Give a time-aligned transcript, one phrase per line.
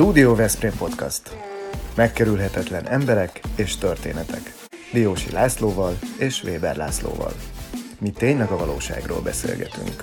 [0.00, 1.22] Studio Veszprém Podcast.
[1.96, 4.42] Megkerülhetetlen emberek és történetek.
[4.92, 7.32] Diósi Lászlóval és Weber Lászlóval.
[8.00, 9.96] Mi tényleg a valóságról beszélgetünk.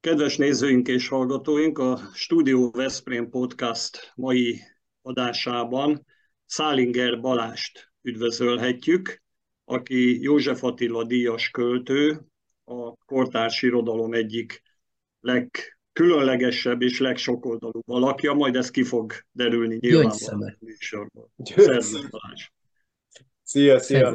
[0.00, 4.60] Kedves nézőink és hallgatóink, a Studio Veszprém Podcast mai
[5.02, 6.06] adásában
[6.46, 9.22] Szálinger Balást üdvözölhetjük,
[9.64, 12.26] aki József Attila díjas költő,
[12.64, 14.64] a kortárs irodalom egyik
[15.26, 21.30] legkülönlegesebb és legsokoldalúbb alakja, majd ez ki fog derülni nyilvánvalóan a műsorban.
[23.42, 24.14] Szia, szia!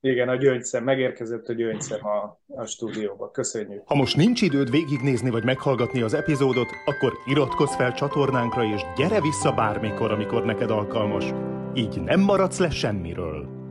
[0.00, 3.30] Igen, a gyöngyszem, megérkezett a gyöngyszem a, a stúdióba.
[3.30, 3.82] Köszönjük.
[3.84, 9.20] Ha most nincs időd végignézni vagy meghallgatni az epizódot, akkor iratkozz fel csatornánkra, és gyere
[9.20, 11.24] vissza bármikor, amikor neked alkalmas.
[11.74, 13.61] Így nem maradsz le semmiről.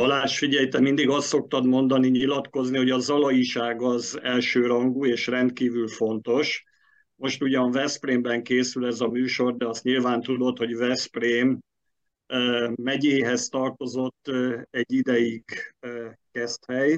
[0.00, 5.88] Balázs, figyelj, te mindig azt szoktad mondani, nyilatkozni, hogy a zalaiság az elsőrangú és rendkívül
[5.88, 6.64] fontos.
[7.14, 11.58] Most ugyan Veszprémben készül ez a műsor, de azt nyilván tudod, hogy Veszprém
[12.74, 14.30] megyéhez tartozott
[14.70, 15.44] egy ideig
[16.32, 16.96] Keszthely.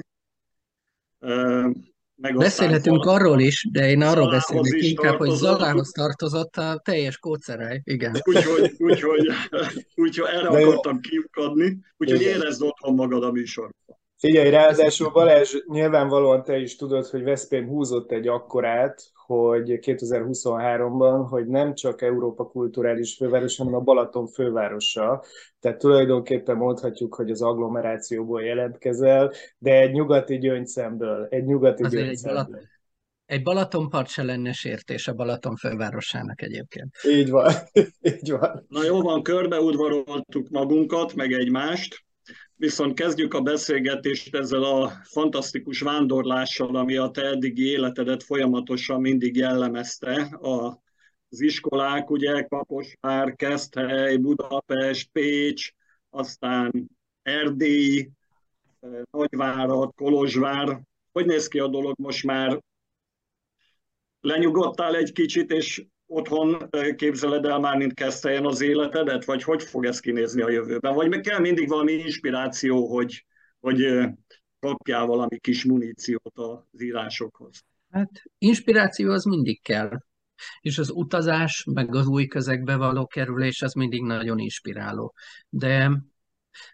[2.31, 7.81] Beszélhetünk arról is, de én arról beszélnék inkább, hogy Zalához tartozott a teljes kóceráj.
[7.83, 8.15] Igen.
[8.23, 9.27] Úgyhogy, úgyhogy,
[9.95, 14.01] úgyhogy erre de akartam kiukadni, úgyhogy érezd otthon magad a műsorban.
[14.23, 21.47] Figyelj, ráadásul Balázs, nyilvánvalóan te is tudod, hogy Veszprém húzott egy akkorát, hogy 2023-ban, hogy
[21.47, 25.23] nem csak Európa kulturális főváros, hanem a Balaton fővárosa.
[25.59, 32.39] Tehát tulajdonképpen mondhatjuk, hogy az agglomerációból jelentkezel, de egy nyugati gyöngyszemből, egy nyugati Azért gyöngyszemből.
[32.39, 32.69] Egy, Balaton,
[33.25, 36.95] egy Balatonpart se lenne sértés a Balaton fővárosának egyébként.
[37.07, 37.53] Így van,
[38.21, 38.65] így van.
[38.67, 42.03] Na jó van, körbeudvaroltuk magunkat, meg egymást.
[42.55, 49.35] Viszont kezdjük a beszélgetést ezzel a fantasztikus vándorlással, ami a te eddigi életedet folyamatosan mindig
[49.35, 50.37] jellemezte.
[50.39, 55.71] Az iskolák, ugye, Kaposvár, Keszthely, Budapest, Pécs,
[56.09, 56.89] aztán
[57.21, 58.09] Erdély,
[59.11, 60.81] Nagyvárad, Kolozsvár.
[61.11, 62.61] Hogy néz ki a dolog most már?
[64.21, 69.85] Lenyugodtál egy kicsit, és otthon képzeled el már, mint kezdteljen az életedet, vagy hogy fog
[69.85, 70.93] ez kinézni a jövőben?
[70.93, 73.25] Vagy meg kell mindig valami inspiráció, hogy,
[73.59, 74.09] hogy
[74.59, 77.63] kapjál valami kis muníciót az írásokhoz?
[77.89, 79.89] Hát inspiráció az mindig kell.
[80.59, 85.13] És az utazás, meg az új közegbe való kerülés, az mindig nagyon inspiráló.
[85.49, 86.03] De,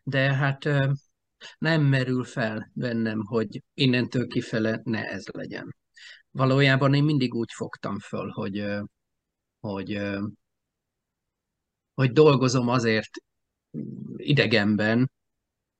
[0.03, 0.69] de hát
[1.57, 5.75] nem merül fel bennem, hogy innentől kifele ne ez legyen.
[6.31, 8.65] Valójában én mindig úgy fogtam föl, hogy
[9.59, 9.99] hogy,
[11.93, 13.09] hogy dolgozom azért
[14.15, 15.11] idegenben,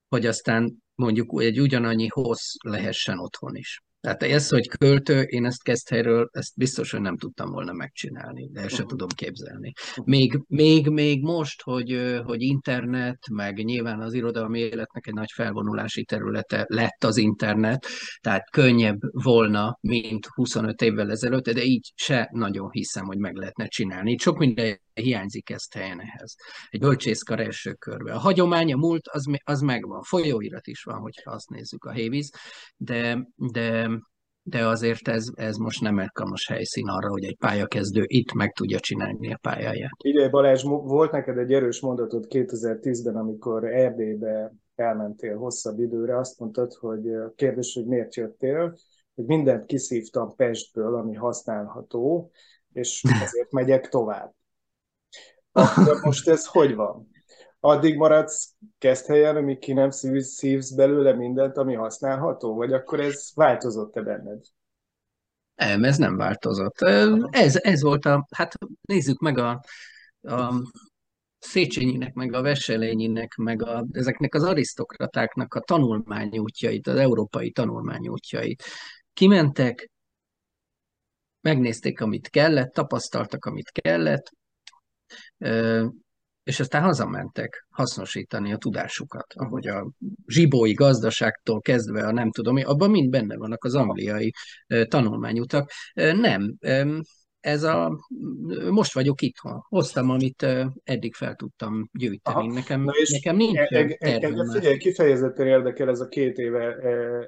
[0.08, 3.82] hogy aztán mondjuk egy ugyanannyi hossz lehessen otthon is.
[4.00, 8.60] Tehát ez, hogy költő, én ezt Keszthelyről, ezt biztos, hogy nem tudtam volna megcsinálni, de
[8.60, 9.72] ezt se tudom képzelni.
[10.04, 16.04] Még, még, még most, hogy, hogy internet, meg nyilván az irodalmi életnek egy nagy felvonulási
[16.04, 17.86] területe lett az internet,
[18.20, 23.66] tehát könnyebb volna, mint 25 évvel ezelőtt, de így se nagyon hiszem, hogy meg lehetne
[23.66, 24.16] csinálni.
[24.18, 26.34] Sok minden hiányzik ezt helyen ehhez.
[26.68, 28.12] Egy bölcsészkar első körbe.
[28.12, 30.02] A hagyomány, a múlt, az, az megvan.
[30.02, 32.30] Folyóirat is van, hogyha azt nézzük a hévíz,
[32.76, 33.88] de, de
[34.42, 38.80] de azért ez, ez most nem alkalmas helyszín arra, hogy egy pályakezdő itt meg tudja
[38.80, 40.04] csinálni a pályáját.
[40.04, 46.72] Ugye Balázs, volt neked egy erős mondatod 2010-ben, amikor Erdélybe elmentél hosszabb időre, azt mondtad,
[46.72, 47.02] hogy
[47.36, 48.76] kérdés, hogy miért jöttél,
[49.14, 52.30] hogy mindent kiszívtam Pestből, ami használható,
[52.72, 54.34] és ezért megyek tovább.
[55.52, 57.08] Akkor most ez hogy van?
[57.60, 58.54] Addig maradsz
[59.06, 62.54] helyen, amíg ki nem szívsz belőle mindent, ami használható?
[62.54, 64.40] Vagy akkor ez változott-e benned?
[65.54, 66.80] Nem, ez nem változott.
[67.30, 69.60] Ez, ez volt a, hát nézzük meg a,
[70.20, 70.54] a
[71.38, 78.62] Széchenyinek, meg a Veselényinek, meg a, ezeknek az arisztokratáknak a tanulmányútjait, az európai tanulmányútjait.
[79.12, 79.90] Kimentek,
[81.40, 84.30] megnézték, amit kellett, tapasztaltak, amit kellett,
[86.42, 89.90] és aztán hazamentek hasznosítani a tudásukat, ahogy a
[90.26, 94.32] zsibói gazdaságtól kezdve a nem tudom, abban mind benne vannak az angliai
[94.88, 95.70] tanulmányutak.
[95.94, 96.56] Nem,
[97.40, 97.98] ez a,
[98.70, 99.64] most vagyok itthon.
[99.68, 100.46] Hoztam, amit
[100.84, 102.36] eddig fel tudtam gyűjteni.
[102.36, 102.52] Aha.
[102.52, 106.76] Nekem, Na és nekem nincs e, e, e, Figyelj, kifejezetten érdekel ez a két éve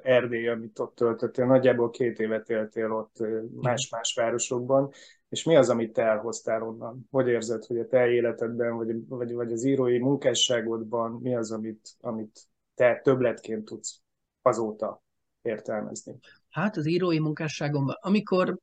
[0.03, 1.45] Erdély, amit ott töltöttél.
[1.45, 3.17] Nagyjából két évet éltél ott
[3.61, 4.91] más-más városokban.
[5.29, 7.07] És mi az, amit te elhoztál onnan?
[7.11, 11.89] Hogy érzed, hogy a te életedben, vagy, vagy, vagy az írói munkásságodban mi az, amit,
[11.99, 12.39] amit
[12.75, 13.99] te többletként tudsz
[14.41, 15.03] azóta
[15.41, 16.19] értelmezni?
[16.49, 18.57] Hát az írói munkásságomban, amikor,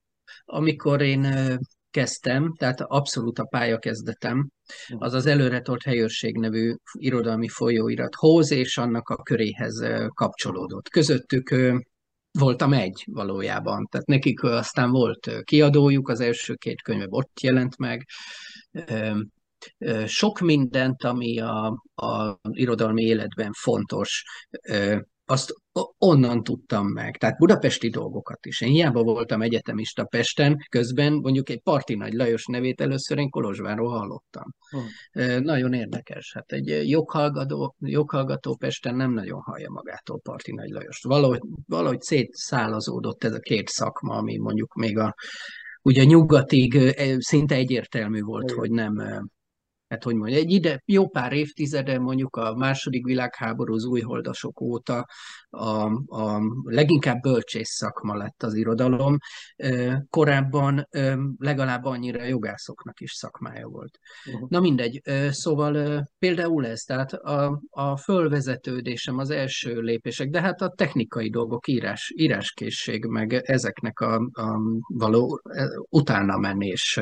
[0.44, 1.58] amikor én
[1.90, 4.50] kezdtem, tehát abszolút a pályakezdetem,
[4.98, 9.84] az az Előretort Helyőrség nevű irodalmi folyóirathoz és annak a köréhez
[10.14, 10.88] kapcsolódott.
[10.88, 11.54] Közöttük
[12.38, 18.06] voltam egy valójában, tehát nekik aztán volt kiadójuk, az első két könyve ott jelent meg,
[20.06, 24.24] sok mindent, ami a, a irodalmi életben fontos,
[25.30, 25.54] azt
[25.98, 27.16] onnan tudtam meg.
[27.16, 28.60] Tehát budapesti dolgokat is.
[28.60, 33.88] Én hiába voltam egyetemista Pesten, közben mondjuk egy Parti Nagy Lajos nevét először én Kolozsvárról
[33.88, 34.54] hallottam.
[34.70, 35.42] Hmm.
[35.42, 36.32] Nagyon érdekes.
[36.34, 41.04] Hát egy joghallgató, joghallgató Pesten nem nagyon hallja magától Parti Nagy Lajost.
[41.04, 45.14] Valahogy, valahogy szétszálazódott ez a két szakma, ami mondjuk még a
[45.82, 48.94] ugye nyugatig szinte egyértelmű volt, hogy nem
[49.90, 55.06] hát hogy mondja, egy ide jó pár évtizede, mondjuk a második világháború az újholdasok óta
[55.50, 59.16] a, a leginkább bölcsész szakma lett az irodalom.
[60.10, 60.88] Korábban
[61.38, 63.98] legalább annyira jogászoknak is szakmája volt.
[64.26, 64.48] Uh-huh.
[64.48, 65.00] Na mindegy,
[65.30, 71.68] szóval például ez, tehát a, a fölvezetődésem az első lépések, de hát a technikai dolgok,
[71.68, 75.40] írás, íráskészség, meg ezeknek a, a való
[75.88, 77.00] utána menés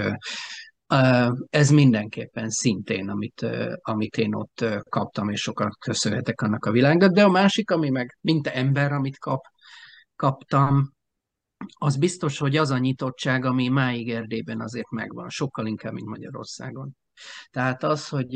[1.51, 3.47] ez mindenképpen szintén, amit,
[3.81, 7.13] amit én ott kaptam, és sokat köszönhetek annak a világnak.
[7.13, 9.41] De a másik, ami meg mint ember, amit kap,
[10.17, 10.97] kaptam,
[11.79, 16.97] az biztos, hogy az a nyitottság, ami máig Erdélyben azért megvan, sokkal inkább, mint Magyarországon.
[17.51, 18.35] Tehát az, hogy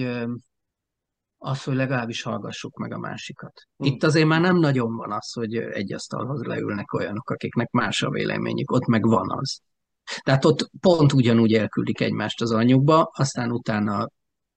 [1.39, 3.53] az, hogy legalábbis hallgassuk meg a másikat.
[3.77, 3.85] Hm.
[3.85, 8.11] Itt azért már nem nagyon van az, hogy egy asztalhoz leülnek olyanok, akiknek más a
[8.11, 9.61] véleményük, ott meg van az.
[10.23, 14.09] Tehát ott pont ugyanúgy elküldik egymást az anyjukba, aztán utána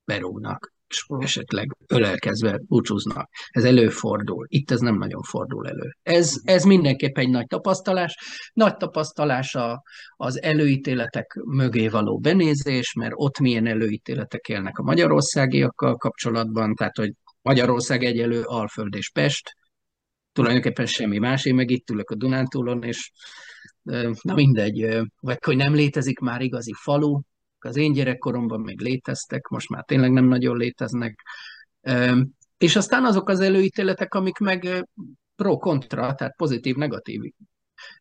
[0.06, 3.30] berúgnak, és esetleg ölelkezve búcsúznak.
[3.50, 4.46] Ez előfordul.
[4.50, 5.98] Itt ez nem nagyon fordul elő.
[6.04, 8.16] Ez, ez mindenképp egy nagy tapasztalás.
[8.54, 9.82] Nagy tapasztalás a,
[10.16, 17.14] az előítéletek mögé való benézés, mert ott milyen előítéletek élnek a magyarországiakkal kapcsolatban, tehát hogy
[17.42, 19.52] Magyarország egyelő Alföld és Pest,
[20.32, 21.46] tulajdonképpen semmi más.
[21.46, 23.12] Én meg itt ülök a Dunántúlon, és
[24.22, 27.20] na mindegy, vagy hogy nem létezik már igazi falu,
[27.60, 31.22] az én gyerekkoromban még léteztek, most már tényleg nem nagyon léteznek.
[32.58, 34.88] És aztán azok az előítéletek, amik meg
[35.36, 37.22] pro-kontra, tehát pozitív-negatív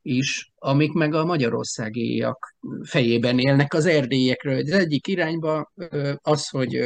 [0.03, 4.59] is, amik meg a magyarországiak fejében élnek az erdélyekről.
[4.59, 5.73] Az egyik irányba
[6.23, 6.79] az, hogy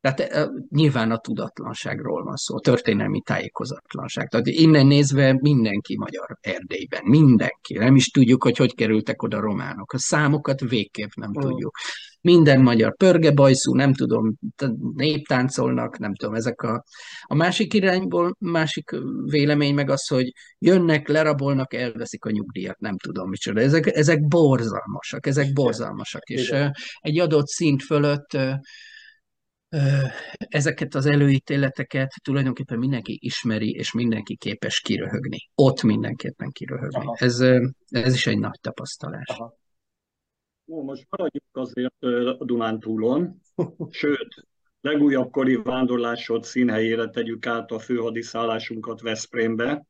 [0.00, 4.28] tehát nyilván a tudatlanságról van szó, a történelmi tájékozatlanság.
[4.28, 7.78] Tehát innen nézve mindenki magyar Erdélyben, mindenki.
[7.78, 9.92] Nem is tudjuk, hogy hogy kerültek oda románok.
[9.92, 11.42] A számokat végképp nem oh.
[11.42, 11.76] tudjuk.
[12.22, 14.34] Minden magyar pörgebajszú, nem tudom,
[14.94, 16.84] néptáncolnak, nem tudom, ezek a...
[17.22, 18.90] A másik irányból, másik
[19.24, 23.60] vélemény meg az, hogy jönnek, lerabolnak, elveszik a nyugdíjat, nem tudom micsoda.
[23.60, 26.22] Ezek, ezek borzalmasak, ezek borzalmasak.
[26.22, 26.72] És Igen.
[27.00, 28.36] egy adott szint fölött
[30.38, 35.50] ezeket az előítéleteket tulajdonképpen mindenki ismeri, és mindenki képes kiröhögni.
[35.54, 37.06] Ott mindenképpen kiröhögni.
[37.14, 37.40] Ez,
[37.88, 39.28] ez is egy nagy tapasztalás.
[39.28, 39.58] Aha.
[40.66, 41.94] Ó, most maradjuk azért
[42.38, 43.40] a Dunántúlon,
[43.90, 44.46] sőt,
[44.80, 49.86] legújabb kori vándorlásod színhelyére tegyük át a főhadiszállásunkat Veszprémbe,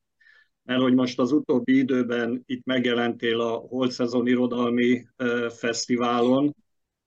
[0.63, 5.07] mert hogy most az utóbbi időben itt megjelentél a Holt Szezon Irodalmi
[5.49, 6.55] Fesztiválon,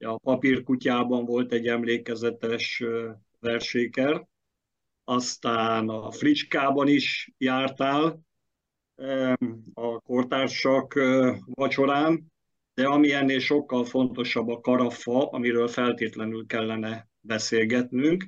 [0.04, 2.84] a papírkutyában volt egy emlékezetes
[3.40, 4.28] verséker,
[5.04, 8.20] aztán a Fricskában is jártál
[9.74, 11.00] a kortársak
[11.46, 12.32] vacsorán,
[12.74, 18.26] de ami ennél sokkal fontosabb a karafa, amiről feltétlenül kellene beszélgetnünk.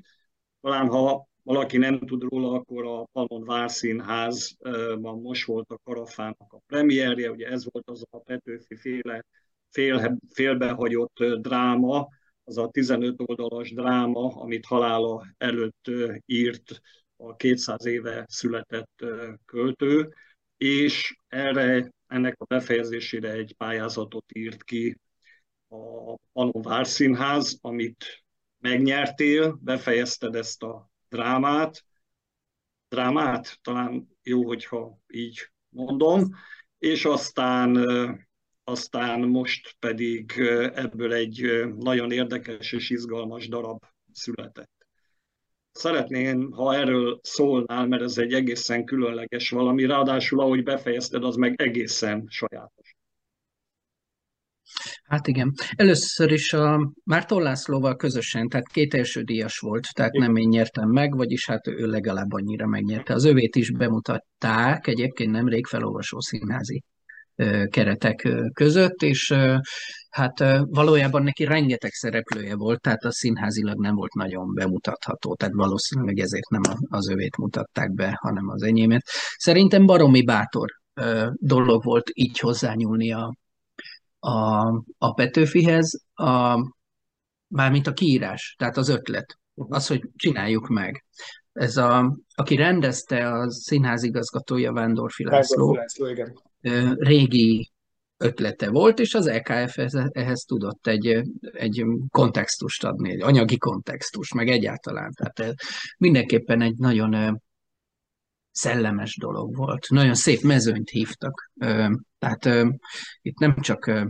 [0.62, 6.62] Talán ha valaki nem tud róla, akkor a Palon Várszínházban most volt a karafának a
[6.68, 9.26] premierje, ugye ez volt az a Petőfi féle
[9.76, 12.08] fél, félbehagyott dráma,
[12.44, 15.92] az a 15 oldalas dráma, amit halála előtt
[16.26, 16.82] írt
[17.16, 19.06] a 200 éve született
[19.46, 20.14] költő,
[20.58, 25.00] és erre, ennek a befejezésére egy pályázatot írt ki
[25.68, 28.24] a Panon Várszínház, amit
[28.60, 31.86] megnyertél, befejezted ezt a drámát,
[32.90, 36.30] drámát, talán jó, hogyha így mondom,
[36.78, 37.78] és aztán
[38.68, 40.32] aztán most pedig
[40.74, 44.74] ebből egy nagyon érdekes és izgalmas darab született.
[45.72, 51.62] Szeretném, ha erről szólnál, mert ez egy egészen különleges valami, ráadásul ahogy befejezted, az meg
[51.62, 52.96] egészen sajátos.
[55.04, 55.54] Hát igen.
[55.76, 60.90] Először is a Márton Lászlóval közösen, tehát két első díjas volt, tehát nem én nyertem
[60.90, 63.14] meg, vagyis hát ő legalább annyira megnyerte.
[63.14, 66.84] Az övét is bemutatták, egyébként nemrég felolvasó színházi
[67.70, 69.36] keretek között, és
[70.10, 76.20] hát valójában neki rengeteg szereplője volt, tehát a színházilag nem volt nagyon bemutatható, tehát valószínűleg
[76.20, 79.02] ezért nem az övét mutatták be, hanem az enyémet.
[79.38, 80.70] Szerintem baromi bátor
[81.34, 83.36] dolog volt így hozzányúlni a,
[84.20, 86.58] a, a Petőfihez, a,
[87.48, 89.76] mármint a kiírás, tehát az ötlet, uh-huh.
[89.76, 91.06] az, hogy csináljuk meg.
[91.54, 96.34] Ez a, aki rendezte a színházigazgatója Vándorfi László, László igen.
[96.94, 97.72] Régi
[98.18, 99.78] ötlete volt, és az EKF
[100.12, 105.12] ehhez, tudott egy, egy kontextust adni, egy anyagi kontextust, meg egyáltalán.
[105.14, 105.56] Tehát
[105.98, 107.42] mindenképpen egy nagyon
[108.52, 109.90] szellemes dolog volt.
[109.90, 111.52] Nagyon szép mezőnyt hívtak.
[112.20, 112.46] Tehát
[113.22, 114.10] itt nem csak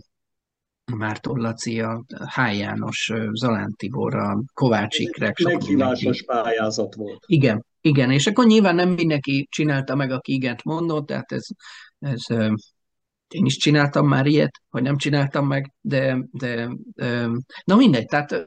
[0.93, 2.57] Márton Laci, a H.
[2.57, 5.39] János, Zalán Tibor, a Kovács Ikrek.
[5.39, 7.23] Meghívásos pályázat volt.
[7.25, 11.45] Igen, igen, és akkor nyilván nem mindenki csinálta meg, aki igent mondott, tehát ez,
[12.05, 12.37] ez
[13.27, 16.69] én is csináltam már ilyet, hogy nem csináltam meg, de, de
[17.63, 18.43] na mindegy, tehát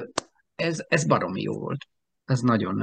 [0.54, 1.84] ez, ez baromi jó volt.
[2.24, 2.82] Ez nagyon,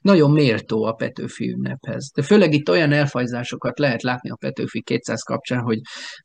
[0.00, 2.10] nagyon méltó a Petőfi ünnephez.
[2.14, 5.78] De főleg itt olyan elfajzásokat lehet látni a Petőfi 200 kapcsán, hogy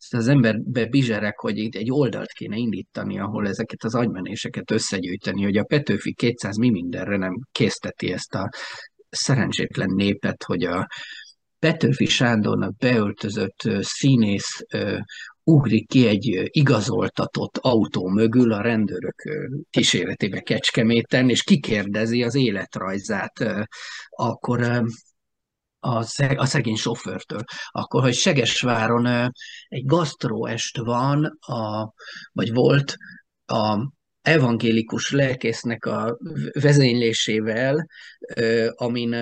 [0.09, 5.57] az emberbe bizserek, hogy itt egy oldalt kéne indítani, ahol ezeket az agymenéseket összegyűjteni, hogy
[5.57, 8.49] a Petőfi 200 mi mindenre nem készteti ezt a
[9.09, 10.87] szerencsétlen népet, hogy a
[11.59, 14.65] Petőfi Sándornak beöltözött színész
[15.43, 19.21] ugrik ki egy igazoltatott autó mögül a rendőrök
[19.69, 23.65] kíséretébe Kecskeméten, és kikérdezi az életrajzát,
[24.09, 24.83] akkor
[25.79, 27.43] a, szeg, a szegény sofőrtől.
[27.67, 29.31] Akkor, hogy Segesváron
[29.67, 31.93] egy gasztróest van, a,
[32.31, 32.95] vagy volt
[33.45, 36.17] a evangélikus lelkésznek a
[36.51, 37.87] vezénylésével,
[38.69, 39.15] amin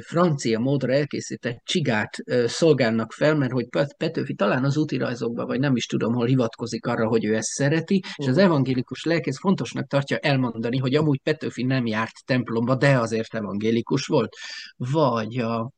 [0.00, 2.16] francia módra elkészített csigát
[2.46, 7.06] szolgálnak fel, mert hogy Petőfi talán az útirajzokban, vagy nem is tudom, hol hivatkozik arra,
[7.06, 11.86] hogy ő ezt szereti, és az evangélikus lelkész fontosnak tartja elmondani, hogy amúgy Petőfi nem
[11.86, 14.34] járt templomba, de azért evangélikus volt.
[14.76, 15.70] Vagy a,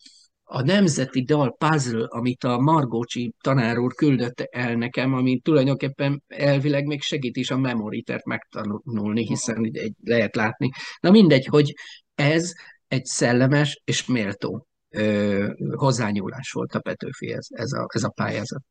[0.49, 6.87] a nemzeti dal puzzle, amit a Margócsi tanár úr küldött el nekem, ami tulajdonképpen elvileg
[6.87, 10.71] még segít is a memoritert megtanulni, hiszen egy, lehet látni.
[11.01, 11.75] Na mindegy, hogy
[12.15, 12.53] ez
[12.89, 18.63] egy szellemes és méltó ö, hozzányúlás volt a Petőfihez, ez a, ez a pályázat.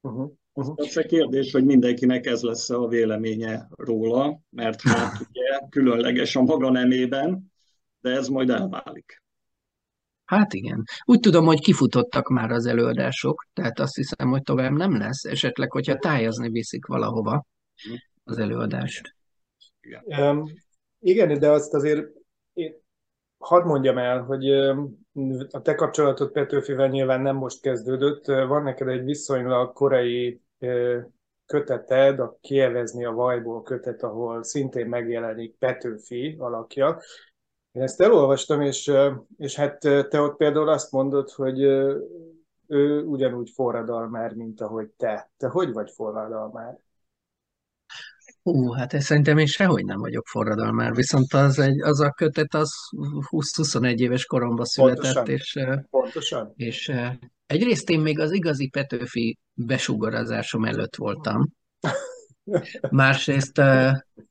[0.00, 0.32] Uh-huh.
[0.52, 0.74] Uh-huh.
[0.76, 6.42] Az a kérdés, hogy mindenkinek ez lesz a véleménye róla, mert hát ugye különleges a
[6.42, 7.52] maga nemében,
[8.00, 9.22] de ez majd elválik.
[10.28, 10.84] Hát igen.
[11.04, 15.70] Úgy tudom, hogy kifutottak már az előadások, tehát azt hiszem, hogy tovább nem lesz, esetleg,
[15.72, 17.46] hogyha tájazni viszik valahova
[18.24, 19.16] az előadást.
[19.80, 20.44] Igen, um,
[20.98, 22.06] igen de azt azért
[22.52, 22.74] én
[23.38, 24.50] hadd mondjam el, hogy
[25.50, 28.26] a te kapcsolatod Petőfivel nyilván nem most kezdődött.
[28.26, 30.40] Van neked egy viszonylag korai
[31.46, 37.00] köteted, a Kievezni a Vajból kötet, ahol szintén megjelenik Petőfi alakja,
[37.78, 38.92] én ezt elolvastam, és,
[39.36, 41.60] és hát te ott például azt mondod, hogy
[42.66, 45.30] ő ugyanúgy forradalmár, mint ahogy te.
[45.36, 46.78] Te hogy vagy forradalmár?
[48.42, 52.54] Hú, hát ez szerintem én sehogy nem vagyok forradalmár, viszont az, egy, az a kötet
[52.54, 52.70] az
[53.30, 55.34] 20-21 éves koromban született, Pontosan.
[55.34, 55.58] és,
[55.90, 56.52] Pontosan.
[56.56, 56.92] és
[57.46, 61.48] egyrészt én még az igazi Petőfi besugarázásom előtt voltam,
[62.90, 63.60] Másrészt,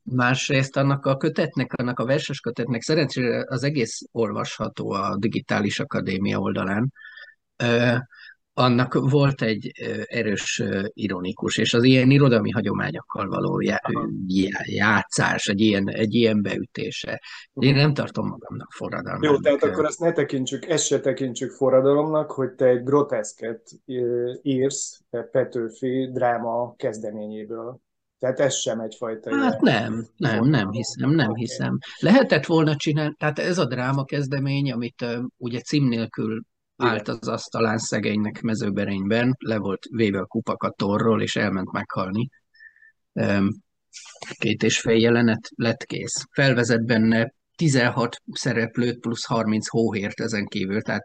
[0.02, 6.38] másrészt annak a kötetnek, annak a verses kötetnek szerencsére az egész olvasható a Digitális Akadémia
[6.38, 6.92] oldalán.
[8.52, 9.70] Annak volt egy
[10.04, 13.60] erős ironikus, és az ilyen irodalmi hagyományokkal való
[14.64, 17.22] játszás, egy ilyen, egy ilyen beütése.
[17.52, 19.24] Én nem tartom magamnak forradalmat.
[19.24, 23.62] Jó, tehát akkor azt ne tekintsük, ezt se tekintsük forradalomnak, hogy te egy groteszket
[24.42, 27.80] írsz Petőfi dráma kezdeményéből.
[28.18, 29.36] Tehát ez sem egyfajta...
[29.36, 31.40] Hát nem, nem, nem hiszem, nem okay.
[31.40, 31.78] hiszem.
[31.98, 36.42] Lehetett volna csinálni, tehát ez a dráma kezdemény, amit uh, ugye cím nélkül
[36.76, 42.28] állt az asztalán szegénynek mezőberényben, le volt véve a kupak a torról, és elment meghalni.
[43.12, 43.48] Um,
[44.38, 46.24] két és fél jelenet lett kész.
[46.30, 51.02] Felvezet benne 16 szereplőt plusz 30 hóhért ezen kívül, tehát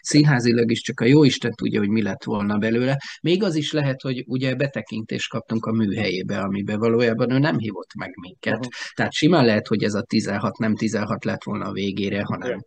[0.00, 2.98] színházilag is csak a jó Isten tudja, hogy mi lett volna belőle.
[3.22, 7.94] Még az is lehet, hogy ugye betekintést kaptunk a műhelyébe, amiben valójában ő nem hívott
[7.94, 8.54] meg minket.
[8.54, 8.72] Uh-huh.
[8.94, 12.60] Tehát simán lehet, hogy ez a 16 nem 16 lett volna a végére, hanem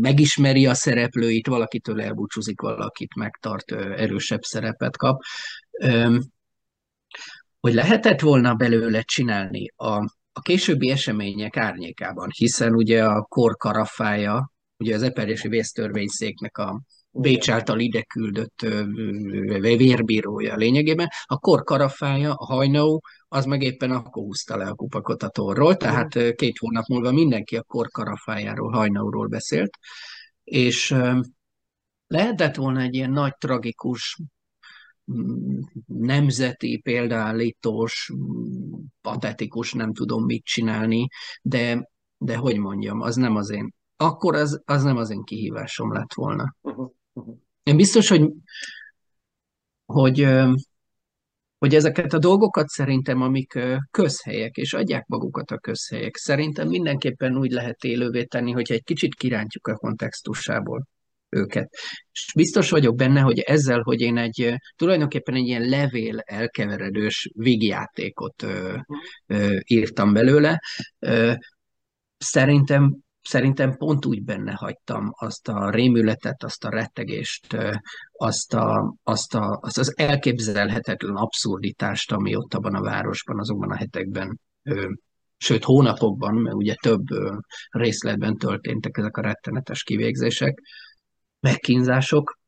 [0.00, 5.20] megismeri a szereplőit, valakitől elbúcsúzik, valakit megtart, erősebb szerepet kap.
[7.60, 14.52] hogy lehetett volna belőle csinálni a, a későbbi események árnyékában, hiszen ugye a kor karafája,
[14.76, 16.80] ugye az eperjesi vésztörvényszéknek a
[17.18, 18.66] Bécs által ide küldött
[19.60, 25.22] vérbírója lényegében, a kor karafája, a hajnau, az meg éppen akkor húzta le a kupakot
[25.22, 29.76] a torról, tehát két hónap múlva mindenki a kor karafájáról, hajnauról beszélt,
[30.44, 30.94] és
[32.06, 34.18] lehetett volna egy ilyen nagy, tragikus,
[35.86, 38.12] nemzeti, példállítós,
[39.00, 41.08] patetikus, nem tudom mit csinálni,
[41.42, 45.92] de, de hogy mondjam, az nem az én, akkor az, az nem az én kihívásom
[45.92, 46.54] lett volna.
[46.60, 46.92] Uh-huh.
[47.62, 48.30] Én biztos, hogy,
[49.84, 50.28] hogy,
[51.58, 53.58] hogy ezeket a dolgokat szerintem, amik
[53.90, 59.14] közhelyek, és adják magukat a közhelyek, szerintem mindenképpen úgy lehet élővé tenni, hogyha egy kicsit
[59.14, 60.86] kirántjuk a kontextusából
[61.28, 61.68] őket.
[62.12, 68.42] És biztos vagyok benne, hogy ezzel, hogy én egy tulajdonképpen egy ilyen levél elkeveredős vígjátékot
[68.42, 68.76] ö,
[69.26, 70.60] ö, írtam belőle,
[70.98, 71.32] ö,
[72.18, 77.56] szerintem szerintem pont úgy benne hagytam azt a rémületet, azt a rettegést,
[78.12, 83.76] azt, a, azt, a, azt az elképzelhetetlen abszurditást, ami ott abban a városban, azokban a
[83.76, 84.40] hetekben,
[85.36, 87.04] sőt hónapokban, mert ugye több
[87.70, 90.60] részletben történtek ezek a rettenetes kivégzések,
[91.46, 92.38] megkínzások,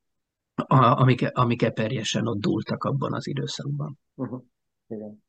[0.78, 3.98] amik, amik eperjesen ott dúltak abban az időszakban.
[4.14, 4.42] Uh-huh.
[4.88, 5.22] Igen.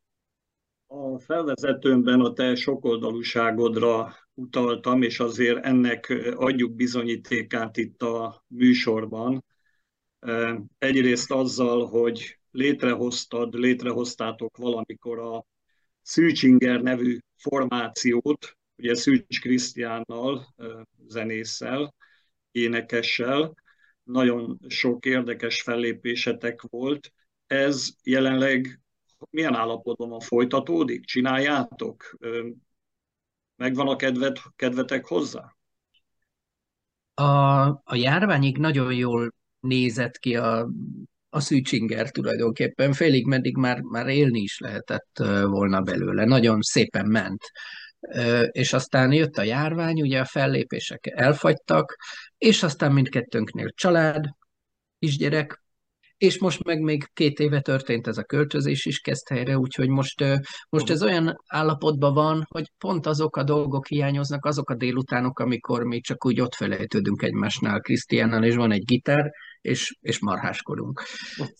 [0.87, 9.45] A felvezetőmben a te sokoldalúságodra utaltam, és azért ennek adjuk bizonyítékát itt a műsorban.
[10.77, 15.45] Egyrészt azzal, hogy létrehoztad, létrehoztátok valamikor a
[16.01, 20.55] Szűcsinger nevű formációt, ugye Szűcs Krisztiánnal,
[21.07, 21.93] zenésszel,
[22.51, 23.53] énekessel,
[24.03, 27.13] nagyon sok érdekes fellépésetek volt.
[27.47, 28.81] Ez jelenleg
[29.29, 30.19] milyen állapotban van?
[30.19, 31.05] Folytatódik?
[31.05, 32.17] Csináljátok?
[33.55, 35.55] Megvan a kedvet, kedvetek hozzá?
[37.13, 40.69] A, a járványig nagyon jól nézett ki a,
[41.29, 42.93] a szűcsinger tulajdonképpen.
[42.93, 46.25] Félig meddig már, már élni is lehetett volna belőle.
[46.25, 47.41] Nagyon szépen ment.
[48.51, 51.95] És aztán jött a járvány, ugye a fellépések elfagytak,
[52.37, 54.25] és aztán mindkettőnknél család,
[54.99, 55.63] kisgyerek,
[56.19, 60.23] és most meg még két éve történt ez a költözés is kezd helyre, úgyhogy most,
[60.69, 65.83] most ez olyan állapotban van, hogy pont azok a dolgok hiányoznak, azok a délutánok, amikor
[65.83, 69.31] mi csak úgy ott felejtődünk egymásnál Krisztiánnal, és van egy gitár,
[69.61, 71.03] és, és marháskodunk.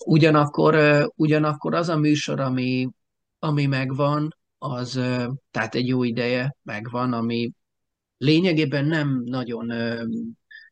[0.05, 2.89] Ugyanakkor, ugyanakkor az a műsor, ami,
[3.39, 4.91] ami megvan, az
[5.51, 7.51] tehát egy jó ideje megvan, ami
[8.17, 9.71] lényegében nem nagyon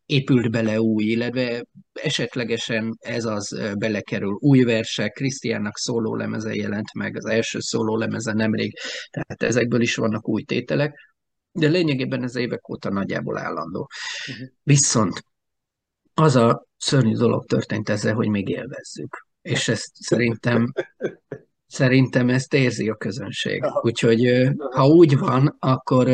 [0.06, 4.38] épült bele új, illetve esetlegesen ez az belekerül.
[4.39, 8.78] Új versek, Krisztiánnak szóló lemeze jelent meg, az első szóló lemeze nemrég,
[9.10, 11.15] tehát ezekből is vannak új tételek,
[11.52, 13.89] de lényegében ez évek óta nagyjából állandó.
[14.30, 14.47] Uh-huh.
[14.63, 15.23] Viszont
[16.13, 19.26] az a szörnyű dolog történt ezzel, hogy még élvezzük.
[19.41, 20.71] És ezt szerintem
[21.67, 23.63] szerintem ezt érzi a közönség.
[23.82, 26.10] Úgyhogy ha úgy van, akkor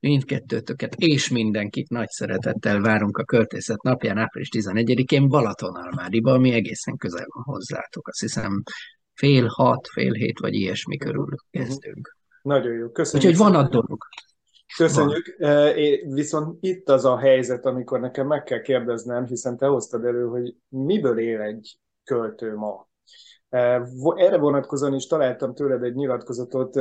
[0.00, 7.26] mindkettőtöket és mindenkit nagy szeretettel várunk a költészet napján, április 11-én Balatonalmádiba, ami egészen közel
[7.28, 8.08] van hozzátok.
[8.08, 8.62] Azt hiszem
[9.14, 12.16] fél hat, fél hét vagy ilyesmi körül kezdünk.
[12.42, 13.30] Nagyon jó, köszönjük.
[13.30, 13.98] Úgyhogy van a dolog.
[14.76, 15.36] Köszönjük.
[15.38, 15.72] Van.
[16.14, 20.54] Viszont itt az a helyzet, amikor nekem meg kell kérdeznem, hiszen te hoztad elő, hogy
[20.68, 22.88] miből él egy költő ma.
[23.54, 26.76] Erre vonatkozóan is találtam tőled egy nyilatkozatot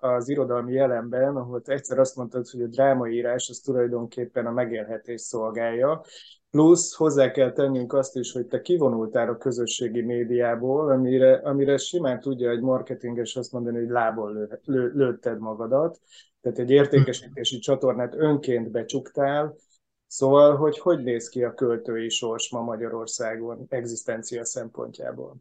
[0.00, 6.02] az irodalmi jelenben, ahol egyszer azt mondtad, hogy a drámaírás az tulajdonképpen a megélhetés szolgálja,
[6.50, 12.20] Plusz hozzá kell tennünk azt is, hogy te kivonultál a közösségi médiából, amire, amire simán
[12.20, 16.00] tudja egy marketinges azt mondani, hogy lából lő, lő, lőtted magadat,
[16.40, 19.54] tehát egy értékesítési csatornát önként becsuktál,
[20.10, 25.36] Szóval, hogy hogy néz ki a költői sors ma Magyarországon egzisztencia szempontjából?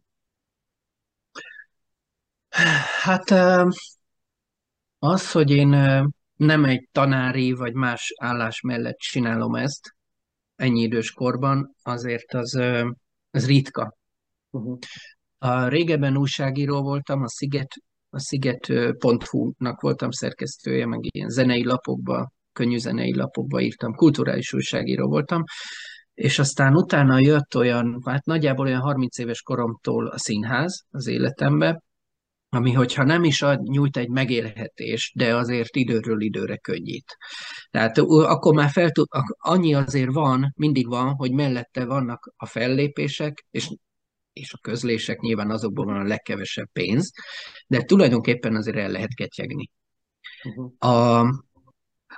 [3.02, 3.32] Hát
[5.00, 5.68] az, hogy én
[6.36, 9.96] nem egy tanári vagy más állás mellett csinálom ezt
[10.56, 12.60] ennyi idős korban, azért az,
[13.32, 13.98] az ritka.
[14.50, 14.78] Uh-huh.
[15.38, 17.74] A régebben újságíró voltam, a Sziget,
[18.10, 25.44] a Sziget.hu-nak voltam szerkesztője, meg ilyen zenei lapokba, könnyű zenei lapokba írtam, kulturális újságíró voltam,
[26.14, 31.82] és aztán utána jött olyan, hát nagyjából olyan 30 éves koromtól a színház az életembe,
[32.50, 37.18] ami hogyha nem is ad, nyújt egy megélhetést, de azért időről időre könnyít.
[37.70, 39.08] Tehát akkor már fel tud,
[39.38, 43.70] annyi azért van, mindig van, hogy mellette vannak a fellépések, és
[44.38, 47.12] és a közlések nyilván azokból van a legkevesebb pénz,
[47.68, 49.70] de tulajdonképpen azért el lehet ketyegni.
[50.44, 50.74] Uh-huh.
[50.78, 51.20] A,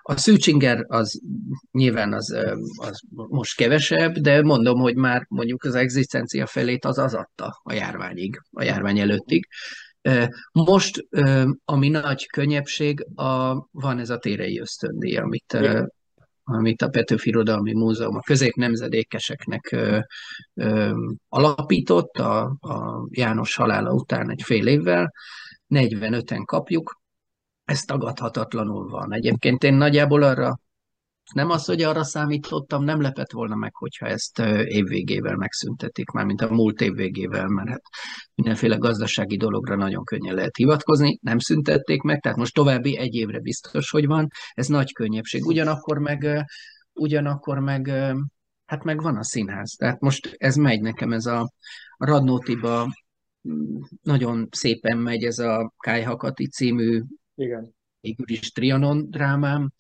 [0.02, 1.22] a Szűcsinger az
[1.72, 2.38] nyilván az,
[2.76, 7.74] az most kevesebb, de mondom, hogy már mondjuk az egzisztencia felét az az adta a
[7.74, 9.48] járványig, a járvány előttig.
[10.52, 11.08] Most,
[11.66, 15.58] ami nagy könnyebbség, a, van ez a térei ösztöndíj, amit,
[16.44, 19.76] amit a Petőfi Irodalmi Múzeum a középnemzedékeseknek
[21.30, 25.14] alapított a, a János halála után egy fél évvel.
[25.70, 27.02] 45-en kapjuk,
[27.66, 29.14] ez tagadhatatlanul van.
[29.14, 30.60] Egyébként én nagyjából arra
[31.34, 36.42] nem az, hogy arra számítottam, nem lepett volna meg, hogyha ezt évvégével megszüntetik, már mint
[36.42, 37.82] a múlt évvégével, mert hát
[38.36, 43.40] mindenféle gazdasági dologra nagyon könnyen lehet hivatkozni, nem szüntették meg, tehát most további egy évre
[43.40, 45.46] biztos, hogy van, ez nagy könnyebbség.
[45.46, 46.46] Ugyanakkor meg,
[46.94, 47.88] ugyanakkor meg,
[48.66, 51.52] hát meg van a színház, tehát most ez megy nekem, ez a
[51.98, 52.88] Radnótiba
[53.50, 57.02] mm, nagyon szépen megy ez a Kájhakati című
[57.36, 57.76] Igen.
[58.00, 59.72] végül is Trianon drámám,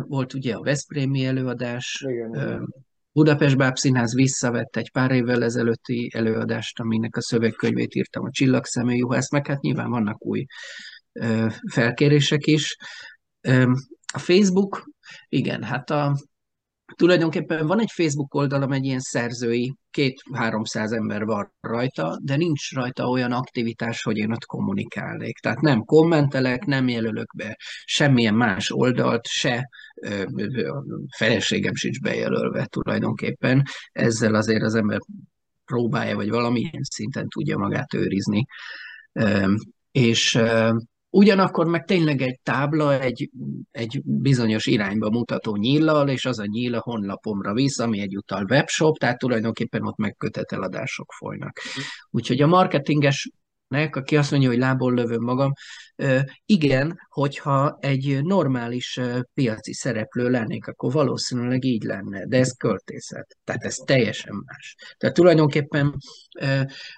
[0.00, 2.74] volt ugye a Veszprémi előadás, Igen, igen.
[3.12, 9.30] Budapest Bábszínház visszavett egy pár évvel ezelőtti előadást, aminek a szövegkönyvét írtam a Csillagszemű Juhász,
[9.30, 10.44] meg hát nyilván vannak új
[11.70, 12.76] felkérések is.
[14.12, 14.84] A Facebook,
[15.28, 16.16] igen, hát a,
[16.96, 23.08] tulajdonképpen van egy Facebook oldalam, egy ilyen szerzői, két-háromszáz ember van rajta, de nincs rajta
[23.08, 25.38] olyan aktivitás, hogy én ott kommunikálnék.
[25.38, 29.68] Tehát nem kommentelek, nem jelölök be semmilyen más oldalt, se
[30.52, 30.84] a
[31.16, 33.62] feleségem sincs bejelölve tulajdonképpen.
[33.92, 34.98] Ezzel azért az ember
[35.64, 38.46] próbálja, vagy valamilyen szinten tudja magát őrizni.
[39.90, 40.38] És
[41.10, 43.30] Ugyanakkor meg tényleg egy tábla, egy,
[43.70, 48.98] egy bizonyos irányba mutató nyíllal, és az a nyíl a honlapomra visz, ami egyúttal webshop,
[48.98, 51.58] tehát tulajdonképpen ott meg köteteladások folynak.
[52.10, 53.30] Úgyhogy a marketinges
[53.68, 55.52] nek, aki azt mondja, hogy lából lövöm magam,
[56.46, 59.00] igen, hogyha egy normális
[59.34, 64.74] piaci szereplő lennék, akkor valószínűleg így lenne, de ez költészet, tehát ez teljesen más.
[64.96, 65.94] Tehát tulajdonképpen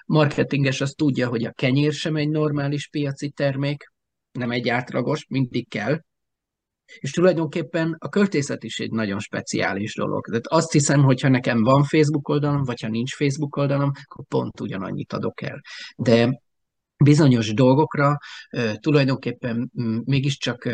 [0.05, 3.90] marketinges az tudja, hogy a kenyér sem egy normális piaci termék,
[4.31, 6.01] nem egy átlagos, mindig kell.
[6.99, 10.25] És tulajdonképpen a költészet is egy nagyon speciális dolog.
[10.27, 14.25] Tehát azt hiszem, hogy ha nekem van Facebook oldalom, vagy ha nincs Facebook oldalom, akkor
[14.27, 15.61] pont ugyanannyit adok el.
[15.95, 16.41] De
[17.03, 18.17] bizonyos dolgokra
[18.79, 19.71] tulajdonképpen
[20.03, 20.69] mégiscsak,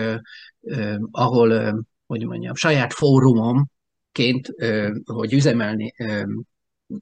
[1.11, 4.47] ahol, hogy mondjam, saját fórumomként,
[5.05, 5.93] hogy üzemelni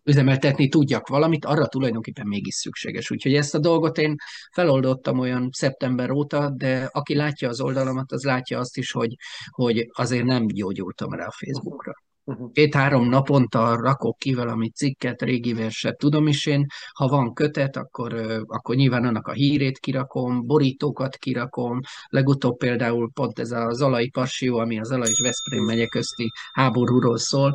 [0.04, 3.12] üzemeltetni tudjak valamit, arra tulajdonképpen mégis szükséges.
[3.12, 4.16] Úgyhogy ezt a dolgot én
[4.54, 9.16] feloldottam olyan szeptember óta, de aki látja az oldalamat, az látja azt is, hogy,
[9.50, 11.94] hogy azért nem gyógyultam rá a Facebookra.
[12.28, 12.52] Uh-huh.
[12.52, 18.14] Két-három naponta rakok ki valami cikket, régi verset, tudom is én, ha van kötet, akkor,
[18.46, 24.58] akkor nyilván annak a hírét kirakom, borítókat kirakom, legutóbb például pont ez a Zalai Passió,
[24.58, 27.54] ami a Zalai és Veszprém megye közti háborúról szól,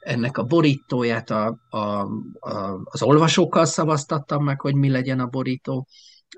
[0.00, 5.86] ennek a borítóját a, a, a, az olvasókkal szavaztattam meg, hogy mi legyen a borító.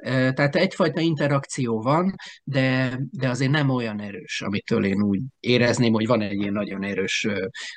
[0.00, 6.06] Tehát egyfajta interakció van, de, de azért nem olyan erős, amitől én úgy érezném, hogy
[6.06, 7.26] van egy ilyen nagyon erős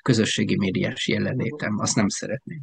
[0.02, 1.78] közösségi médiás jelenlétem.
[1.80, 2.62] Azt nem szeretném.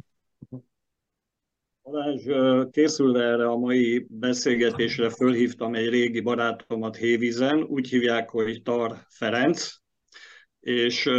[1.83, 2.23] Balázs,
[2.71, 9.73] készülve erre a mai beszélgetésre fölhívtam egy régi barátomat Hévizen, úgy hívják, hogy Tar Ferenc,
[10.59, 11.09] és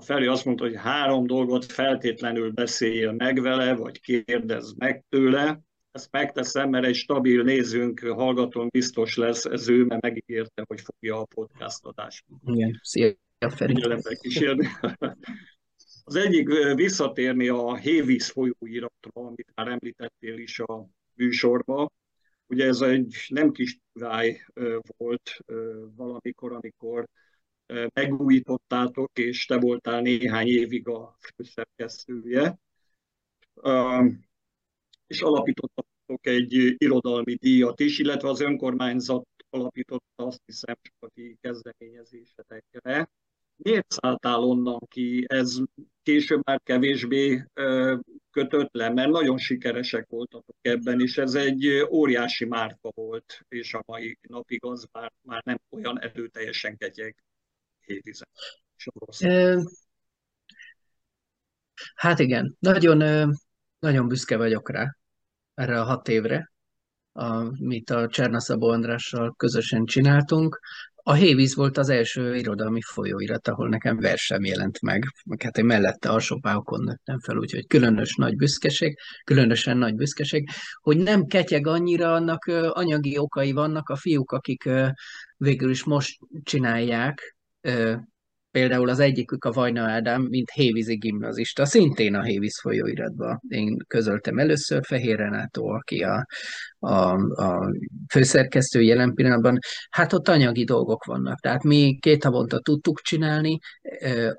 [0.00, 5.60] a Feri azt mondta, hogy három dolgot feltétlenül beszéljél meg vele, vagy kérdezz meg tőle.
[5.92, 11.20] Ezt megteszem, mert egy stabil nézőnk, hallgatón biztos lesz ez ő, mert megígérte, hogy fogja
[11.20, 12.24] a podcast adást.
[12.44, 13.82] Igen, szia Feri.
[16.04, 21.92] Az egyik visszatérni a Hévíz folyóiratra, amit már említettél is a műsorba.
[22.46, 24.46] Ugye ez egy nem kis tudály
[24.96, 25.36] volt
[25.96, 27.06] valamikor, amikor
[27.92, 32.58] megújítottátok, és te voltál néhány évig a főszerkesztője,
[35.06, 40.76] és alapítottatok egy irodalmi díjat is, illetve az önkormányzat alapította azt hiszem
[41.14, 43.10] ki kezdeményezésetekre.
[43.56, 45.24] Miért szálltál onnan ki?
[45.28, 45.56] Ez
[46.02, 47.44] később már kevésbé
[48.30, 53.82] kötött le, mert nagyon sikeresek voltatok ebben, és ez egy óriási márka volt, és a
[53.86, 57.24] mai napig az már, már nem olyan erőteljesen ketyeg.
[61.94, 63.30] Hát igen, nagyon,
[63.78, 64.96] nagyon büszke vagyok rá,
[65.54, 66.52] erre a hat évre,
[67.12, 70.60] amit a Csernaszabó Andrással közösen csináltunk.
[70.94, 75.04] a Hévíz volt az első irodalmi folyóirat, ahol nekem vers sem jelent meg.
[75.38, 80.48] Hát én mellette alsópályokon nőttem fel, úgyhogy különös nagy büszkeség, különösen nagy büszkeség,
[80.80, 84.68] hogy nem ketyeg annyira, annak anyagi okai vannak a fiúk, akik
[85.36, 87.36] végül is most csinálják
[88.50, 93.40] Például az egyikük a Vajna Ádám, mint hévízi gimnazista, szintén a Hévíz folyóiratban.
[93.48, 96.26] Én közöltem először Fehér Renátó, aki a,
[96.78, 97.74] a, a
[98.12, 99.58] főszerkesztő jelen pillanatban.
[99.90, 101.40] Hát ott anyagi dolgok vannak.
[101.40, 103.58] Tehát mi két havonta tudtuk csinálni,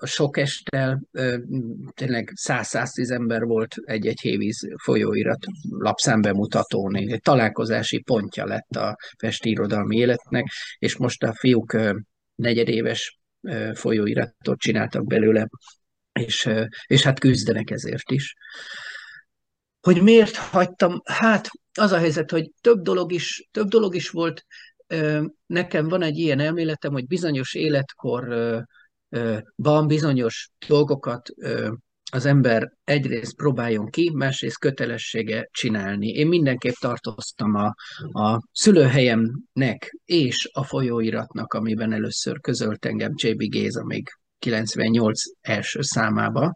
[0.06, 1.02] sok estel,
[1.94, 9.98] tényleg 100-110 ember volt egy-egy hévíz folyóirat lapszámbemutatón, egy találkozási pontja lett a festi irodalmi
[9.98, 10.46] életnek,
[10.78, 11.78] és most a fiúk
[12.42, 13.20] negyedéves
[13.74, 15.48] folyóiratot csináltak belőle,
[16.20, 16.50] és,
[16.86, 18.36] és hát küzdenek ezért is.
[19.80, 21.02] Hogy miért hagytam?
[21.04, 21.50] Hát
[21.80, 24.46] az a helyzet, hogy több dolog is, több dolog is volt.
[25.46, 28.28] Nekem van egy ilyen elméletem, hogy bizonyos életkor
[29.56, 31.30] van bizonyos dolgokat
[32.12, 36.08] az ember egyrészt próbáljon ki, másrészt kötelessége csinálni.
[36.08, 37.74] Én mindenképp tartoztam a,
[38.12, 44.08] a szülőhelyemnek és a folyóiratnak, amiben először közölt engem Csébi Géza még
[44.40, 46.56] 98 első számába.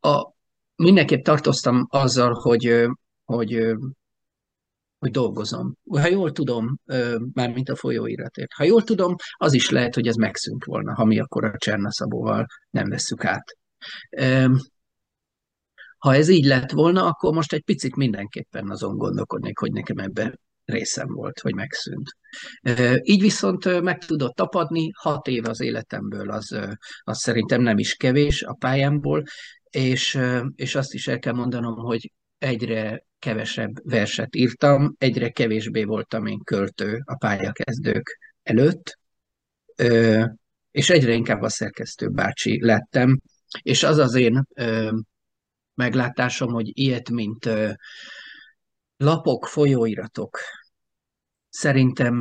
[0.00, 0.32] A,
[0.76, 2.86] mindenképp tartoztam azzal, hogy,
[3.24, 3.74] hogy
[5.04, 5.74] hogy dolgozom.
[5.90, 6.78] Ha jól tudom,
[7.32, 11.18] mint a folyóiratért, ha jól tudom, az is lehet, hogy ez megszűnt volna, ha mi
[11.18, 13.56] akkor a Csernaszabóval nem vesszük át.
[15.98, 20.40] Ha ez így lett volna, akkor most egy picit mindenképpen azon gondolkodnék, hogy nekem ebben
[20.64, 22.16] részem volt, hogy megszűnt.
[23.02, 26.58] Így viszont meg tudott tapadni, hat év az életemből, az,
[27.00, 29.22] az szerintem nem is kevés a pályámból,
[29.70, 30.18] és,
[30.54, 36.38] és azt is el kell mondanom, hogy egyre kevesebb verset írtam, egyre kevésbé voltam én
[36.38, 38.98] költő a pályakezdők előtt,
[40.70, 43.20] és egyre inkább a szerkesztő bácsi lettem,
[43.62, 44.44] és az az én
[45.74, 47.48] meglátásom, hogy ilyet, mint
[48.96, 50.38] lapok, folyóiratok,
[51.48, 52.16] szerintem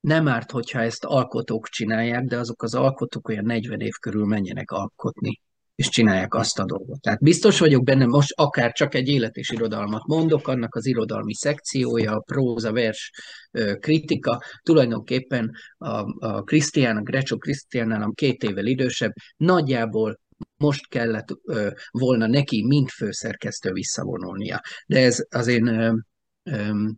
[0.00, 4.70] nem árt, hogyha ezt alkotók csinálják, de azok az alkotók olyan 40 év körül menjenek
[4.70, 5.40] alkotni
[5.78, 7.00] és csinálják azt a dolgot.
[7.00, 11.34] Tehát biztos vagyok benne, most akár csak egy élet és irodalmat mondok, annak az irodalmi
[11.34, 13.10] szekciója, a próza, vers,
[13.80, 20.20] kritika, tulajdonképpen a, a Krisztián, a Grecsó Krisztián nálam két évvel idősebb, nagyjából
[20.56, 24.60] most kellett ö, volna neki, mint főszerkesztő visszavonulnia.
[24.86, 25.92] De ez az én ö,
[26.42, 26.88] ö,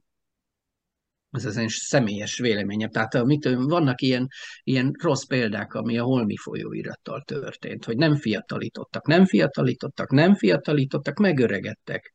[1.30, 2.90] ez az én személyes véleményem.
[2.90, 4.26] Tehát amit, vannak ilyen,
[4.62, 11.18] ilyen rossz példák, ami a holmi folyóirattal történt, hogy nem fiatalítottak, nem fiatalítottak, nem fiatalítottak,
[11.18, 12.12] megöregedtek,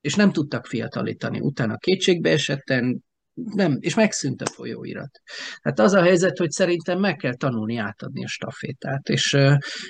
[0.00, 1.40] és nem tudtak fiatalítani.
[1.40, 3.02] Utána kétségbe esetten,
[3.34, 5.20] nem, és megszűnt a folyóirat.
[5.62, 9.36] Tehát az a helyzet, hogy szerintem meg kell tanulni átadni a stafétát, és,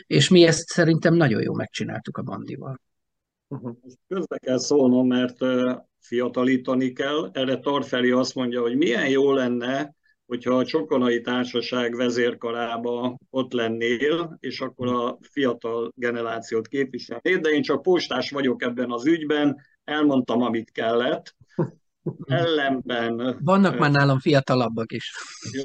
[0.06, 2.80] és mi ezt szerintem nagyon jól megcsináltuk a bandival.
[4.08, 5.38] Közbe kell szólnom, mert
[5.98, 7.30] fiatalítani kell.
[7.32, 9.94] Erre Tarfeli azt mondja, hogy milyen jó lenne,
[10.26, 17.62] hogyha a Csokonai Társaság vezérkarába ott lennél, és akkor a fiatal generációt képviselnéd, de én
[17.62, 21.36] csak postás vagyok ebben az ügyben, elmondtam, amit kellett.
[22.24, 23.38] Ellenben...
[23.40, 25.12] Vannak már nálam fiatalabbak is.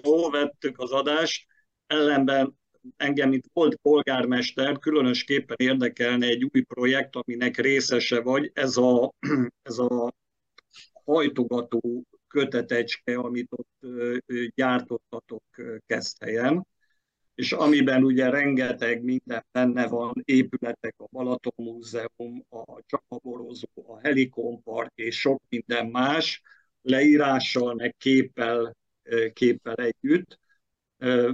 [0.04, 1.46] Jó, vettük az adást.
[1.88, 2.58] Ellenben
[2.98, 9.14] engem, mint volt polgármester, különösképpen érdekelne egy új projekt, aminek részese vagy, ez a,
[9.70, 10.14] ez a
[11.06, 13.88] hajtogató kötetecske, amit ott
[14.56, 15.44] gyártottatok
[15.86, 16.68] Keszthelyen,
[17.36, 24.92] és amiben ugye rengeteg minden benne van, épületek, a Balaton Múzeum, a Csapaborozó, a Helikonpark
[24.96, 26.42] és sok minden más,
[26.82, 28.76] leírással, meg képpel,
[29.34, 30.40] képpel együtt.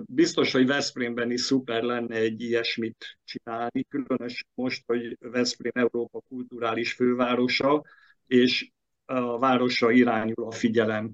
[0.05, 6.93] Biztos, hogy Veszprémben is szuper lenne egy ilyesmit csinálni, különösen most, hogy Veszprém Európa kulturális
[6.93, 7.83] fővárosa,
[8.27, 8.69] és
[9.05, 11.11] a városra irányul a figyelem.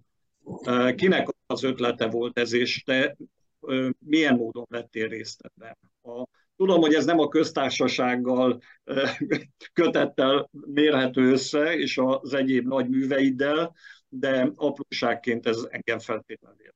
[0.96, 3.18] Kinek az ötlete volt ez, és te
[4.00, 5.78] milyen módon vettél részt ebben?
[6.02, 8.62] A, tudom, hogy ez nem a köztársasággal
[9.74, 13.76] kötettel mérhető össze, és az egyéb nagy műveiddel,
[14.10, 16.76] de apróságként ez engem feltétlenül.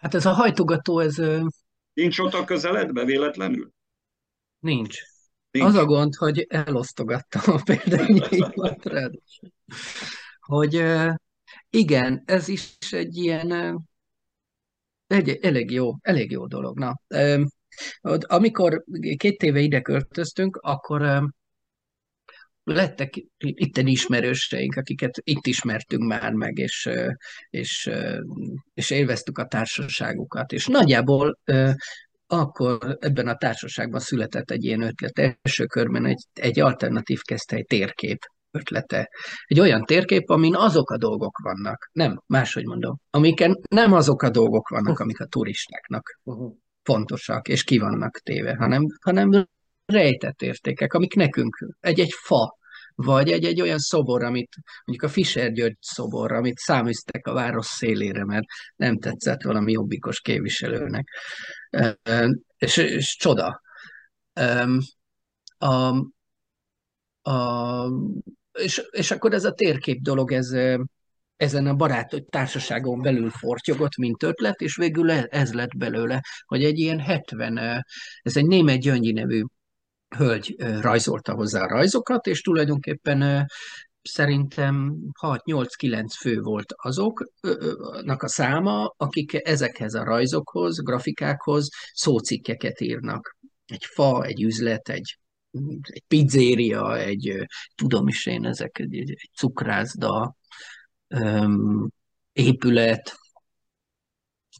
[0.00, 1.16] Hát ez a hajtogató, ez...
[1.92, 3.72] Nincs ott a közeledbe véletlenül?
[4.58, 4.98] Nincs.
[5.50, 5.66] Nincs.
[5.66, 9.14] Az a gond, hogy elosztogattam a példányaimat rád.
[10.40, 10.84] Hogy
[11.70, 13.78] igen, ez is egy ilyen
[15.06, 16.78] egy, elég jó, elég jó dolog.
[16.78, 17.00] Na,
[18.20, 18.84] amikor
[19.16, 21.22] két éve ide költöztünk, akkor
[22.74, 26.88] lettek itten ismerőseink, akiket itt ismertünk már meg, és,
[27.50, 27.90] és,
[28.74, 30.52] és élveztük a társaságukat.
[30.52, 31.38] És nagyjából
[32.26, 35.36] akkor ebben a társaságban született egy ilyen ötlet.
[35.42, 38.18] Első körben egy, egy alternatív egy térkép
[38.50, 39.10] ötlete.
[39.44, 44.30] Egy olyan térkép, amin azok a dolgok vannak, nem, máshogy mondom, amiken nem azok a
[44.30, 46.20] dolgok vannak, amik a turistáknak
[46.82, 49.46] fontosak, és ki vannak téve, hanem, hanem
[49.86, 52.58] rejtett értékek, amik nekünk egy-egy fa,
[53.02, 58.24] vagy egy-egy olyan szobor, amit mondjuk a Fischer György szobor, amit száműztek a város szélére,
[58.24, 61.08] mert nem tetszett valami jobbikos képviselőnek.
[62.56, 63.60] És, és csoda.
[65.58, 65.94] A,
[67.30, 67.86] a,
[68.52, 70.50] és, és akkor ez a térkép dolog, ez,
[71.36, 76.78] ezen a barát társaságon belül fortyogott, mint ötlet, és végül ez lett belőle, hogy egy
[76.78, 77.84] ilyen 70,
[78.22, 79.42] ez egy német Gyöngyi nevű
[80.16, 83.46] hölgy rajzolta hozzá a rajzokat, és tulajdonképpen
[84.02, 93.36] szerintem 6-8-9 fő volt azoknak a száma, akik ezekhez a rajzokhoz, grafikákhoz szócikkeket írnak.
[93.66, 95.18] Egy fa, egy üzlet, egy,
[95.82, 100.34] egy pizzéria, egy, tudom is én, ezek egy, egy cukrászda,
[102.32, 103.18] épület,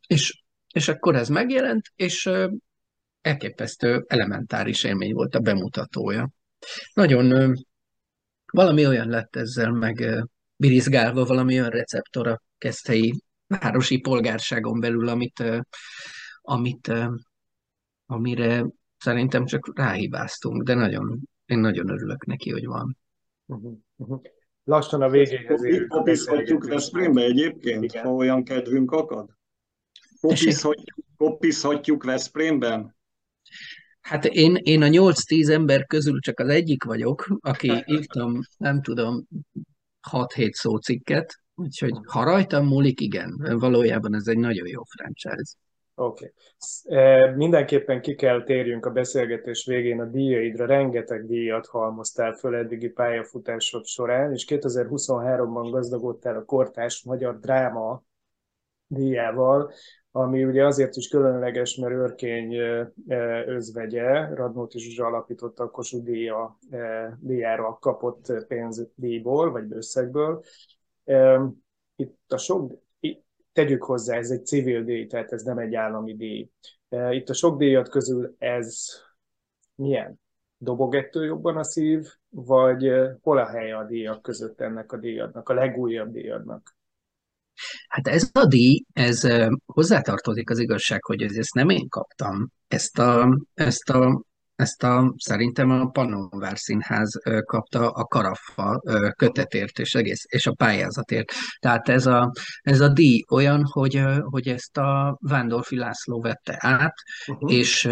[0.06, 2.30] és, és akkor ez megjelent, és
[3.20, 6.30] elképesztő elementáris élmény volt a bemutatója.
[6.94, 7.54] Nagyon
[8.52, 10.24] valami olyan lett ezzel meg
[10.56, 15.44] birizgálva, valami olyan receptor a keszthelyi városi polgárságon belül, amit,
[16.40, 16.92] amit,
[18.06, 18.66] amire
[18.98, 22.96] szerintem csak ráhibáztunk, de nagyon, én nagyon örülök neki, hogy van.
[23.46, 24.20] Uh-huh, uh-huh.
[24.64, 25.88] Lassan a végéhez érünk.
[25.88, 28.04] Kopizhatjuk Veszprémbe egyébként, Igen.
[28.04, 29.28] ha olyan kedvünk akad?
[30.20, 32.96] Kopizhatjuk, kopizhatjuk Veszprémben?
[34.00, 39.26] Hát én, én a 8-10 ember közül csak az egyik vagyok, aki írtam, nem tudom,
[40.10, 45.52] 6-7 szócikket, úgyhogy ha rajtam múlik, igen, valójában ez egy nagyon jó franchise.
[45.94, 46.32] Oké.
[46.84, 47.34] Okay.
[47.34, 50.66] Mindenképpen ki kell térjünk a beszélgetés végén a díjaidra.
[50.66, 58.02] Rengeteg díjat halmoztál föl eddigi pályafutásod során, és 2023-ban gazdagodtál a Kortás Magyar Dráma
[58.86, 59.72] díjával,
[60.12, 62.56] ami ugye azért is különleges, mert Örkény
[63.46, 66.58] özvegye, Radnóti Zsuzsa alapította a Kossuth díja,
[67.18, 70.42] díjára kapott pénzdíjból, vagy összegből.
[71.96, 72.72] Itt a sok,
[73.52, 76.50] tegyük hozzá, ez egy civil díj, tehát ez nem egy állami díj.
[77.10, 78.84] Itt a sok díjat közül ez
[79.74, 80.20] milyen?
[80.58, 82.92] Dobog ettől jobban a szív, vagy
[83.22, 86.78] hol a helye a díjak között ennek a díjadnak, a legújabb díjadnak?
[87.90, 89.28] Hát ez a díj, ez
[89.66, 92.50] hozzátartozik az igazság, hogy ezt nem én kaptam.
[92.68, 94.22] Ezt a, ezt a
[94.60, 97.10] ezt a, szerintem a Pannonvár Színház
[97.44, 98.80] kapta a Karaffa
[99.16, 101.32] kötetért és, egész, és a pályázatért.
[101.58, 106.94] Tehát ez a, ez a díj olyan, hogy, hogy ezt a Vándorfi László vette át,
[107.26, 107.52] uh-huh.
[107.52, 107.88] és,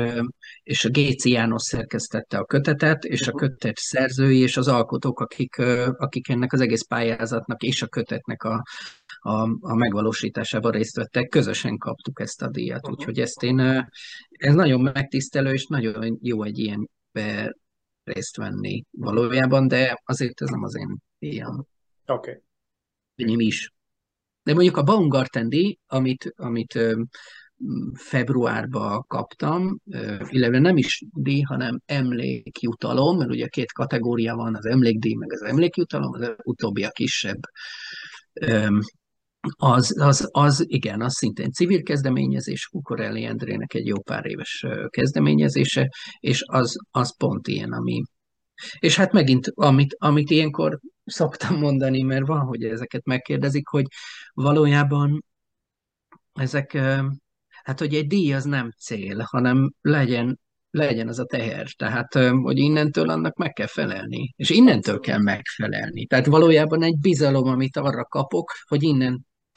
[0.63, 3.35] és a Géci János szerkesztette a kötetet, és uh-huh.
[3.35, 5.57] a kötet szerzői és az alkotók, akik,
[5.97, 8.63] akik ennek az egész pályázatnak és a kötetnek a,
[9.21, 12.99] a, a megvalósításában részt vettek, közösen kaptuk ezt a díjat, uh-huh.
[12.99, 13.59] úgyhogy ezt én,
[14.31, 16.89] ez nagyon megtisztelő, és nagyon jó egy ilyen
[18.05, 21.67] részt venni valójában, de azért ez nem az én díjam.
[22.07, 22.31] Oké.
[22.31, 22.43] Okay.
[23.15, 23.73] Enyém is.
[24.43, 26.79] De mondjuk a Baumgarten díj, amit, amit
[27.95, 29.79] februárban kaptam,
[30.29, 35.43] illetve nem is díj, hanem emlékjutalom, mert ugye két kategória van, az emlékdíj, meg az
[35.43, 37.41] emlékjutalom, az utóbbi a kisebb
[39.57, 45.89] az, az, az, igen, az szintén civil kezdeményezés, Kukorelli Endrének egy jó pár éves kezdeményezése,
[46.19, 48.03] és az, az pont ilyen, ami...
[48.79, 53.85] És hát megint, amit, amit ilyenkor szoktam mondani, mert van, hogy ezeket megkérdezik, hogy
[54.33, 55.25] valójában
[56.33, 56.73] ezek,
[57.63, 60.39] hát hogy egy díj az nem cél, hanem legyen
[60.71, 61.67] legyen az a teher.
[61.77, 64.33] Tehát, hogy innentől annak meg kell felelni.
[64.37, 66.07] És innentől kell megfelelni.
[66.07, 68.83] Tehát valójában egy bizalom, amit arra kapok, hogy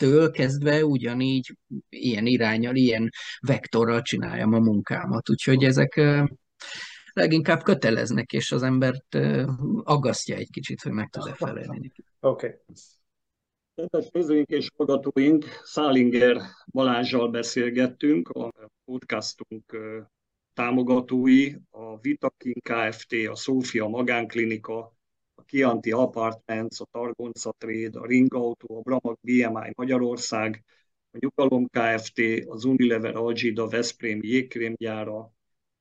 [0.01, 1.57] innentől kezdve ugyanígy
[1.89, 3.09] ilyen irányal, ilyen
[3.39, 5.29] vektorral csináljam a munkámat.
[5.29, 6.01] Úgyhogy ezek
[7.13, 9.15] leginkább köteleznek, és az embert
[9.83, 11.91] aggasztja egy kicsit, hogy meg tud-e felelni.
[12.19, 12.47] Oké.
[12.47, 12.59] Okay.
[13.75, 18.51] Kedves nézőink és hallgatóink, Szálinger Balázsjal beszélgettünk, a
[18.85, 19.77] podcastunk
[20.53, 24.95] támogatói a Vitakin Kft., a Szófia Magánklinika,
[25.41, 30.63] a Kianti Apartments, a Targonca Trade, a Ring Auto, a Bramag BMI Magyarország,
[31.11, 35.17] a Nyugalom Kft., az Unilever Algida Veszprém jégkrémgyára,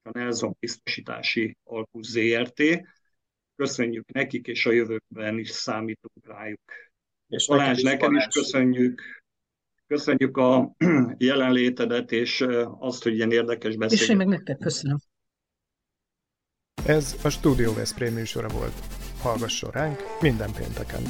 [0.02, 2.62] a Nelson Biztosítási Alkusz ZRT.
[3.56, 6.61] köszönjük nekik, és a jövőben is számítunk rájuk.
[7.28, 9.02] És Balázs, neked is köszönjük.
[9.86, 10.76] Köszönjük a
[11.18, 12.44] jelenlétedet, és
[12.78, 14.00] azt, hogy ilyen érdekes beszélgetés.
[14.00, 14.98] És én meg nektek köszönöm.
[16.86, 18.99] Ez a Studio Veszprém műsora volt.
[19.23, 21.03] Hallgasson ránk minden pénteken!